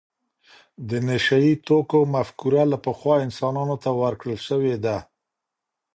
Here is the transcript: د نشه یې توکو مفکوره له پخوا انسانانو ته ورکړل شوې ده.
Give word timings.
د 0.89 0.91
نشه 1.07 1.37
یې 1.45 1.53
توکو 1.67 1.99
مفکوره 2.15 2.63
له 2.71 2.77
پخوا 2.85 3.15
انسانانو 3.25 3.75
ته 3.83 3.89
ورکړل 4.01 4.39
شوې 4.47 4.75
ده. 4.85 4.97